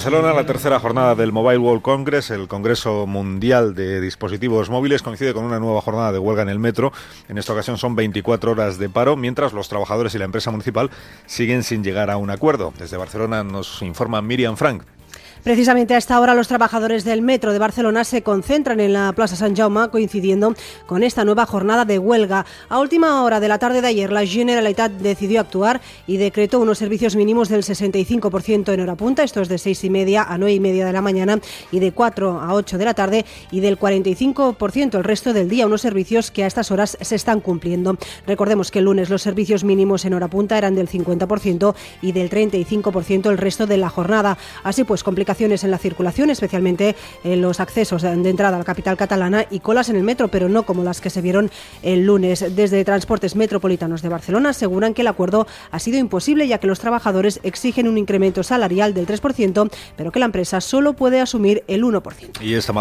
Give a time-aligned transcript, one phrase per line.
[0.00, 5.34] Barcelona, la tercera jornada del Mobile World Congress, el Congreso Mundial de Dispositivos Móviles, coincide
[5.34, 6.90] con una nueva jornada de huelga en el metro.
[7.28, 10.88] En esta ocasión son 24 horas de paro, mientras los trabajadores y la empresa municipal
[11.26, 12.72] siguen sin llegar a un acuerdo.
[12.78, 14.84] Desde Barcelona nos informa Miriam Frank.
[15.42, 19.36] Precisamente a esta hora los trabajadores del metro de Barcelona se concentran en la Plaza
[19.36, 20.54] San Jaume coincidiendo
[20.86, 22.44] con esta nueva jornada de huelga.
[22.68, 26.76] A última hora de la tarde de ayer la Generalitat decidió actuar y decretó unos
[26.76, 30.52] servicios mínimos del 65% en hora punta, esto es de 6 y media a 9
[30.52, 31.40] y media de la mañana
[31.72, 35.66] y de 4 a 8 de la tarde y del 45% el resto del día,
[35.66, 37.96] unos servicios que a estas horas se están cumpliendo.
[38.26, 42.28] Recordemos que el lunes los servicios mínimos en hora punta eran del 50% y del
[42.28, 44.36] 35% el resto de la jornada.
[44.64, 45.02] Así pues,
[45.38, 49.88] en la circulación, especialmente en los accesos de entrada a la capital catalana y colas
[49.88, 51.50] en el metro, pero no como las que se vieron
[51.82, 52.44] el lunes.
[52.56, 56.80] Desde Transportes Metropolitanos de Barcelona aseguran que el acuerdo ha sido imposible ya que los
[56.80, 61.84] trabajadores exigen un incremento salarial del 3%, pero que la empresa solo puede asumir el
[61.84, 62.42] 1%.
[62.42, 62.72] Y esta